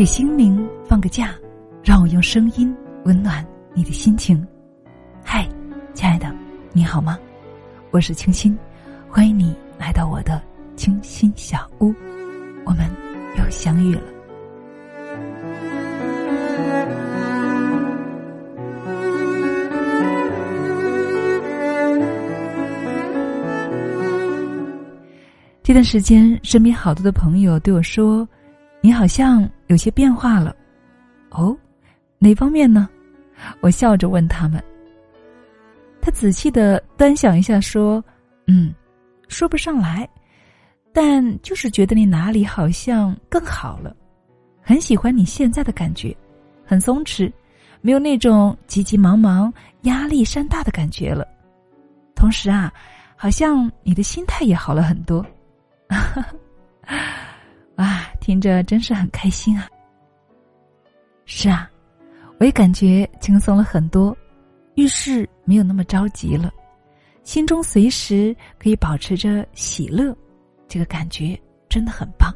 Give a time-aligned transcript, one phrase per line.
[0.00, 1.34] 给心灵放个假，
[1.84, 4.42] 让我用声音温暖你的心情。
[5.22, 5.46] 嗨，
[5.92, 6.34] 亲爱的，
[6.72, 7.18] 你好吗？
[7.90, 8.58] 我是清新，
[9.10, 10.40] 欢迎你来到我的
[10.74, 11.94] 清新小屋，
[12.64, 12.90] 我们
[13.36, 14.00] 又相遇了。
[25.62, 28.26] 这段时间，身边好多的朋友对我说
[28.80, 30.54] ：“你好像有些变化了。”
[31.30, 31.56] 哦，
[32.18, 32.88] 哪方面呢？
[33.60, 34.62] 我笑着问他们。
[36.02, 38.02] 他仔细的端详一下，说
[38.48, 38.74] ：“嗯，
[39.28, 40.08] 说不上来，
[40.92, 43.94] 但就是觉得你哪里好像更好了，
[44.60, 46.16] 很喜欢你现在的感觉，
[46.66, 47.32] 很松弛，
[47.80, 51.26] 没有那种急急忙忙、压力山大的感觉了。
[52.14, 52.72] 同时啊，
[53.14, 55.24] 好像你的心态也好了很多。
[57.76, 59.68] ”哇，听着真是很开心啊！
[61.24, 61.70] 是啊，
[62.38, 64.16] 我也感觉轻松了很多，
[64.74, 66.52] 遇事没有那么着急了，
[67.24, 70.16] 心中随时可以保持着喜乐，
[70.68, 72.34] 这个感觉真的很棒。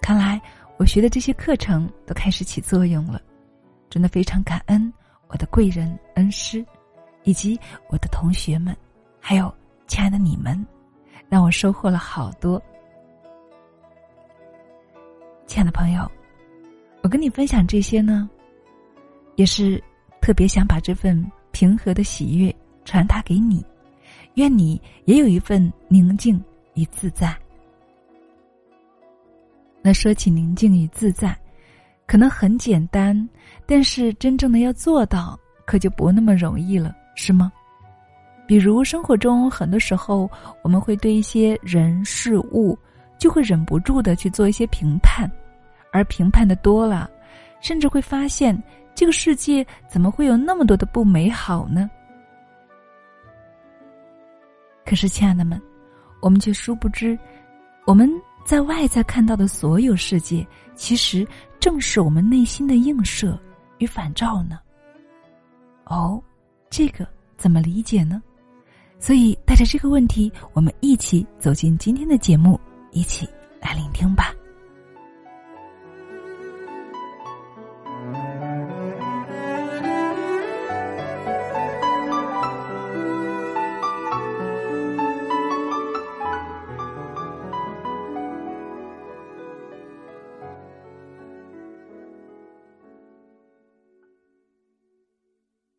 [0.00, 0.40] 看来
[0.78, 3.20] 我学的这些课程都开始起作用了，
[3.90, 4.92] 真的非常感恩
[5.28, 6.64] 我的贵人恩师，
[7.24, 8.76] 以及我的同学们，
[9.20, 9.52] 还有
[9.86, 10.64] 亲爱的你们。
[11.28, 12.62] 让我收获了好多，
[15.56, 16.06] 亲爱的朋友，
[17.00, 18.28] 我跟你分享这些呢，
[19.36, 19.82] 也是
[20.20, 22.54] 特别想把这份平和的喜悦
[22.84, 23.64] 传达给你，
[24.34, 26.38] 愿你也有一份宁静
[26.74, 27.34] 与自在。
[29.80, 31.34] 那说起宁静与自在，
[32.06, 33.26] 可能很简单，
[33.64, 37.50] 但是真正的要做到，可就不那么容易了，是吗？
[38.46, 40.30] 比如生活中，很多时候
[40.62, 42.78] 我们会对一些人事物，
[43.18, 45.26] 就会忍不住的去做一些评判，
[45.96, 47.10] 而评判的多了，
[47.60, 48.56] 甚至会发现
[48.94, 51.90] 这个世界怎么会有那么多的不美好呢？
[54.84, 55.60] 可是，亲爱的们，
[56.20, 57.18] 我们却殊不知，
[57.86, 58.10] 我们
[58.44, 61.26] 在外在看到的所有世界，其实
[61.58, 63.36] 正是我们内心的映射
[63.78, 64.60] 与反照呢。
[65.86, 66.22] 哦，
[66.70, 67.06] 这个
[67.36, 68.22] 怎么理解呢？
[68.98, 72.58] 所以，带着这个问题，我们一起走进今天的节目，
[72.92, 73.28] 一起
[73.60, 74.32] 来聆听吧。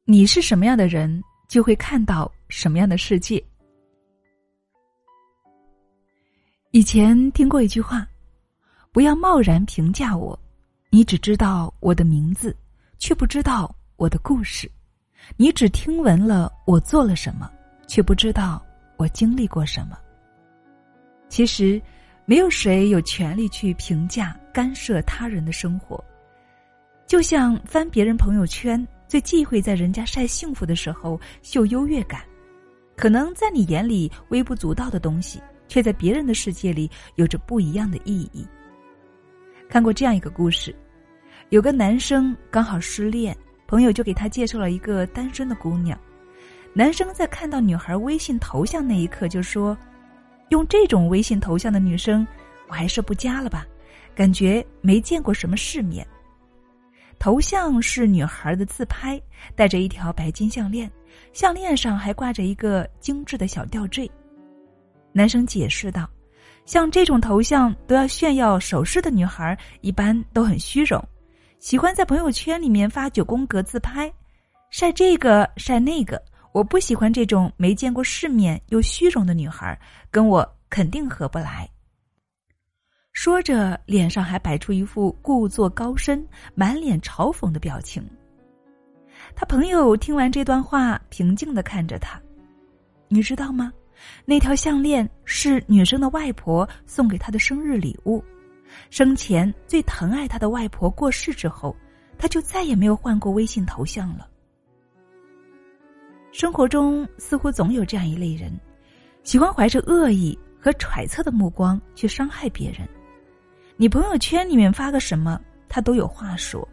[0.10, 1.22] 你是什么样的人？
[1.50, 3.44] 就会看到什么样的世界。
[6.72, 8.08] 以前听过一句话
[8.94, 10.38] ：“不要贸然评价我，
[10.92, 12.56] 你只知道我的名字，
[12.98, 14.66] 却不知道我的故事；
[15.36, 17.52] 你只听闻了我做了什么，
[17.86, 20.00] 却不知道我经历过什么。”
[21.28, 21.82] 其实，
[22.24, 26.02] 没有谁有权利去评价、干涉他人的生活，
[27.06, 28.88] 就像翻别人朋友圈。
[29.08, 32.22] 最忌讳在人家晒幸福的时候秀优越感，
[32.96, 38.46] 可能在你眼里微不足道的东西，却在别人的世界里有着不一样的意义。
[39.70, 40.76] 看过这样一个故事，
[41.50, 43.36] 有个男生刚好失恋，
[43.66, 45.98] 朋友就给他介绍了一个单身的姑娘。
[46.74, 49.76] 男生在看到女孩微信头像那一刻就说
[50.52, 52.28] ：“用这种微信头像的女生，
[52.68, 53.66] 我还是不加了吧，
[54.14, 56.06] 感觉没见过什么世面。”
[57.20, 59.20] 头像是女孩的自拍，
[59.56, 60.90] 戴着一条白金项链，
[61.34, 64.10] 项链上还挂着一个精致的小吊坠。
[65.12, 66.08] 男生解释道
[66.66, 71.04] ：“像这种头像都要炫耀首饰的女孩，一般都很虚荣，
[71.60, 74.12] 喜欢在朋友圈里面发九宫格自拍，
[74.70, 76.22] 晒这个晒那个。
[76.54, 79.80] 我不喜欢这种没见过世面又虚荣的女孩，
[80.10, 81.68] 跟我肯定合不来。”
[83.20, 86.24] 说着，脸上还摆出一副故作高深、
[86.54, 88.08] 满脸嘲讽的表情。
[89.36, 92.22] 他朋友听完这段话，平静的看着他。
[93.08, 93.74] 你知道吗？
[94.24, 98.24] 那条项链是女生的外婆送给她的生日礼物。
[98.92, 101.76] 生前最疼爱她的外婆过世之后，
[102.20, 104.30] 他就再也没有换过微信头像了。
[106.32, 108.56] 生活中似乎总有这样一类人，
[109.24, 112.88] 喜欢怀着恶意和揣测的目光去伤害别人。
[113.80, 115.40] 你朋友圈里面发个什么，
[115.70, 116.68] 他都有话说。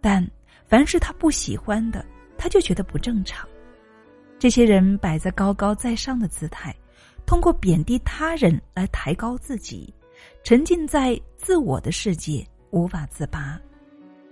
[0.00, 0.24] 但
[0.64, 2.06] 凡是他不喜欢的，
[2.36, 3.48] 他就觉得不正常。
[4.38, 6.72] 这些人摆在高高在上的姿态，
[7.26, 9.92] 通过贬低他人来抬高自己，
[10.44, 13.60] 沉浸在自我的世界，无法自拔，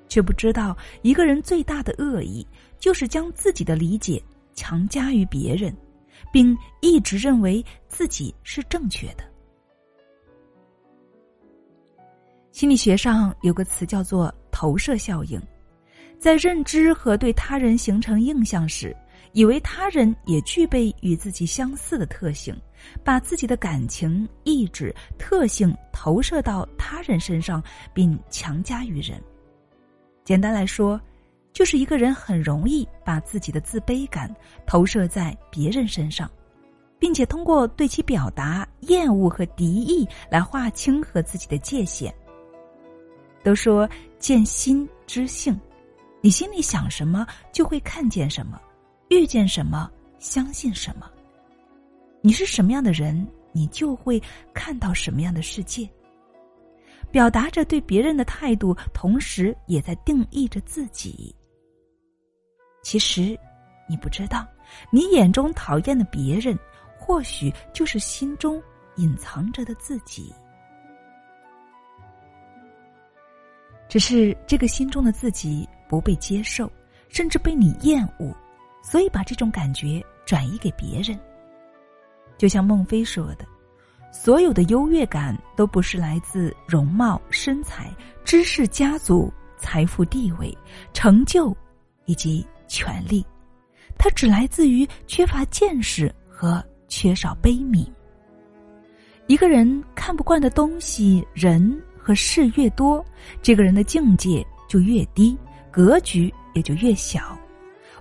[0.08, 2.46] 却不知道一个人最大的恶意
[2.78, 4.22] 就是将自己的理解
[4.54, 5.76] 强加于别人，
[6.32, 9.24] 并一直认为自己是正确的。
[12.56, 15.38] 心理学上有个词叫做投射效应，
[16.18, 18.96] 在认知和对他人形成印象时。
[19.32, 22.58] 以为他人也具备与自己相似的特性，
[23.04, 27.62] 把自己的感情、意志、特性投射到他人身上，
[27.92, 29.22] 并强加于人。
[30.24, 30.98] 简单来说，
[31.52, 34.34] 就是一个人很容易把自己的自卑感
[34.66, 36.30] 投射在别人身上，
[36.98, 42.14] 并且通过对其表达厌恶和敌意来划清和自己的界限。
[43.46, 43.88] 都说
[44.18, 45.56] 见心知性，
[46.20, 48.60] 你心里想什么，就会看见什么。
[49.08, 49.88] 遇见什么，
[50.18, 51.08] 相信什么。
[52.22, 54.20] 你是什么样的人，你就会
[54.52, 55.88] 看到什么样的世界。
[57.12, 61.32] 表达着对别人的态度，同时也在定义着自己。
[62.82, 63.38] 其实，
[63.88, 64.44] 你不知道，
[64.90, 66.58] 你眼中讨厌的别人，
[66.98, 68.60] 或许就是心中
[68.96, 70.34] 隐藏着的自己。
[73.96, 76.70] 只是这个心中的自己不被接受，
[77.08, 78.30] 甚至被你厌恶。
[78.82, 81.18] 所以，把这种感觉转移给别人。
[82.36, 83.46] 就像孟非说的
[84.12, 87.90] ：“所有的优越感都不是来自容貌、身材、
[88.22, 90.54] 知识、家族、财富、地位、
[90.92, 91.56] 成就
[92.04, 93.24] 以及权力，
[93.96, 97.90] 它只来自于缺乏见识和缺少悲悯。
[99.26, 103.04] 一个人看不惯的东西、人和事越多，
[103.42, 105.36] 这个人的境界就越低，
[105.72, 107.36] 格局也就越小。”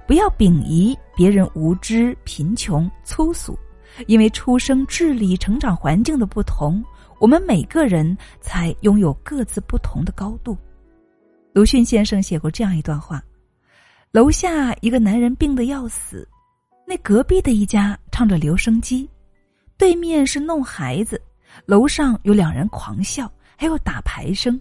[0.05, 3.57] 不要鄙夷别人无知、贫穷、粗俗，
[4.05, 6.85] 因为出生、智力、成长环境的不同，
[7.19, 10.55] 我们每个人才拥有各自不同的高度。
[11.53, 13.19] 鲁迅先生写过这样一段话：
[14.11, 16.29] 楼下一个男人病得要死，
[16.85, 19.09] 那隔壁的一家唱着留声机，
[19.75, 21.19] 对面是弄孩子，
[21.65, 24.59] 楼上有两人狂笑，还有打牌声。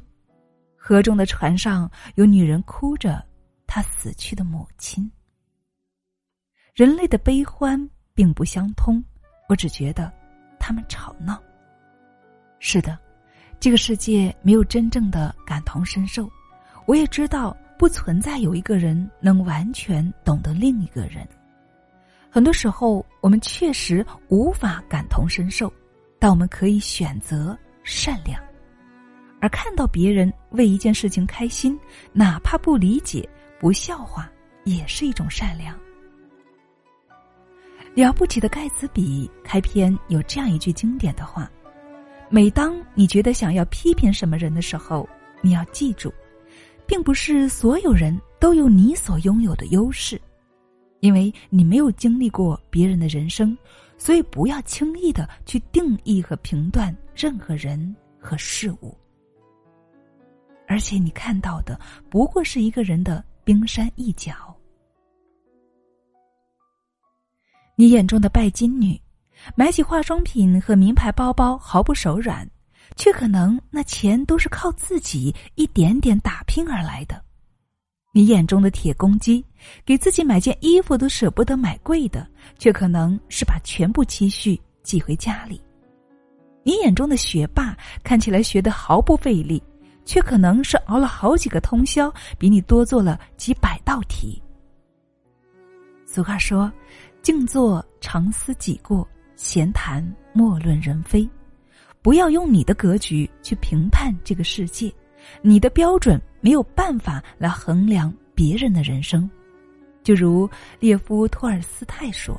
[0.76, 3.24] 河中的船上有女人哭着，
[3.66, 5.10] 她死去的母亲。
[6.74, 9.02] 人类的悲欢并不相通，
[9.48, 10.12] 我只觉得
[10.58, 11.42] 他们吵闹。
[12.58, 12.98] 是的，
[13.60, 16.30] 这个世界没有真正的感同身受。
[16.86, 21.26] 我也知道不存在有一个人能完全懂得另一个人。
[22.28, 25.72] 很多时候，我们确实无法感同身受，
[26.18, 28.42] 但我们可以选择善良。
[29.44, 31.78] 而看到别人为一件事情开心，
[32.14, 33.28] 哪怕不理解、
[33.60, 34.32] 不笑话，
[34.64, 35.78] 也是一种善良。
[37.94, 41.52] 了不起的盖茨比开篇有这样一句经典的话
[42.30, 45.06] ：“每当你觉得想要批评什么人的时候，
[45.42, 46.10] 你要记住，
[46.86, 50.18] 并不是所有人都有你所拥有的优势，
[51.00, 53.54] 因为你没有经历过别人的人生，
[53.98, 58.96] 所以不要轻易的去定义和评断任何人和事物。
[60.74, 61.78] 而且你看到的
[62.10, 64.32] 不过是一个人的冰山一角。”
[67.78, 69.00] 你眼中的拜金女，
[69.54, 72.44] 买起化妆品和名牌包包毫不手软，
[72.96, 77.22] 却可能那钱都是靠自己一点点打拼而来的。
[78.12, 79.44] 你眼中的铁公鸡，
[79.84, 82.26] 给自己买件衣服都舍不得买贵的，
[82.58, 85.60] 却可能是把全部积蓄寄回家里。
[86.64, 89.62] 你眼中的学霸，看起来学得毫不费力，
[90.04, 94.42] 却可能是熬了好几个通宵，比你多做了几百道题。
[96.06, 96.72] 俗话说。
[97.22, 101.26] 静坐常思己过，闲谈莫论人非。
[102.02, 104.92] 不要用你的格局去评判这个世界，
[105.40, 109.28] 你的标准没有办法来衡量别人的人生。
[110.02, 110.46] 就如
[110.78, 112.38] 列夫·托尔斯泰说：“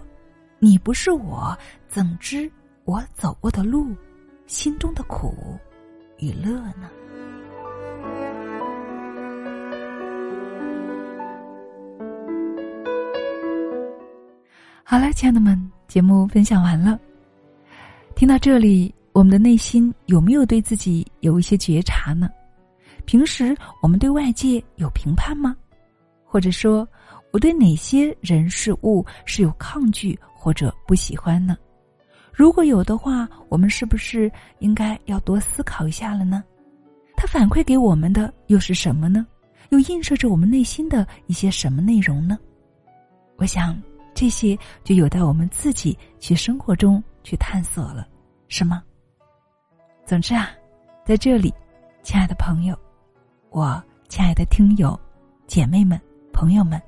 [0.62, 1.58] 你不是我，
[1.88, 2.48] 怎知
[2.84, 3.88] 我走过的路，
[4.46, 5.58] 心中的苦
[6.20, 6.92] 与乐呢？”
[14.88, 17.00] 好了，亲爱的们，节目分享完了。
[18.16, 22.30] 听到这里，我们的内心有没有对自己有一些觉察呢？
[23.06, 25.58] 平时我们对外界有评判吗？
[26.24, 26.88] 或者说，
[27.32, 31.58] 我对哪些人事物是有抗拒或者不喜欢呢？
[32.32, 36.44] 如果有的话，我们是不是应该要多思考一下了呢？
[37.18, 39.26] 它反馈给我们的又是什么呢？
[39.70, 42.38] 又映射着我们内心的一些什么内容呢？
[43.38, 43.76] 我想。
[44.16, 48.08] 这些就有待我们自己去生活中去探索了，
[48.48, 48.82] 是吗？
[50.06, 50.50] 总之啊，
[51.04, 51.54] 在这里，
[52.02, 52.76] 亲爱的朋友，
[53.50, 54.98] 我亲爱的听友、
[55.48, 56.00] 姐妹们、
[56.32, 56.82] 朋友们，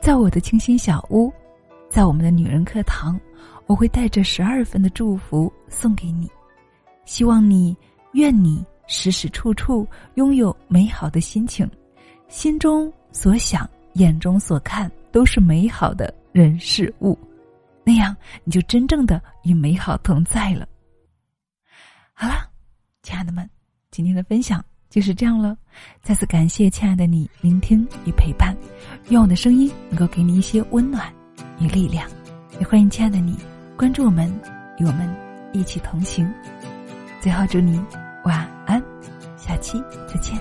[0.00, 1.32] 在我的清新小屋，
[1.88, 3.18] 在我们的女人课堂，
[3.66, 6.28] 我会带着十二分的祝福送给你，
[7.04, 7.76] 希望你
[8.14, 11.70] 愿你时时处处拥有美好的心情，
[12.26, 17.18] 心中所想、眼中所看都是美好的人事物，
[17.84, 20.66] 那样你就真正的与美好同在了。
[22.14, 22.48] 好了，
[23.02, 23.48] 亲爱的们，
[23.90, 25.56] 今天的分享就是这样了。
[26.02, 28.56] 再次感谢亲爱的你聆听与陪伴，
[29.08, 31.12] 愿我的声音能够给你一些温暖
[31.58, 32.08] 与力量。
[32.60, 33.36] 也欢迎亲爱的你
[33.76, 34.30] 关注我们，
[34.78, 35.08] 与我们
[35.52, 36.30] 一起同行。
[37.20, 37.82] 最后祝你
[38.24, 38.82] 晚安，
[39.36, 40.38] 下期再见。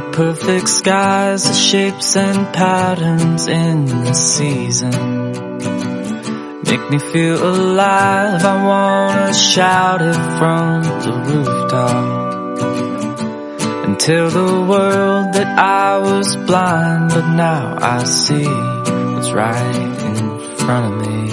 [0.00, 5.32] Under perfect skies, the shapes and patterns in the season
[6.62, 8.44] make me feel alive.
[8.44, 12.60] I wanna shout it from the rooftop
[13.84, 18.46] and tell the world that I was blind, but now I see
[19.12, 21.30] what's right in front of me.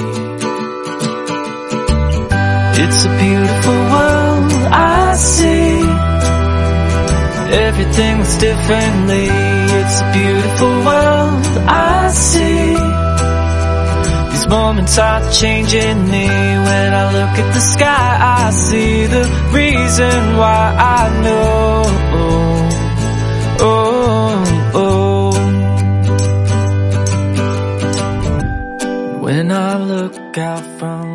[2.83, 5.86] It's a beautiful world I see
[7.49, 9.27] Everything was differently.
[9.79, 12.75] It's a beautiful world I see.
[14.31, 16.27] These moments are changing me.
[16.27, 21.83] When I look at the sky, I see the reason why I know.
[22.19, 22.69] Oh,
[23.69, 25.31] oh, oh.
[29.21, 31.06] When I look out from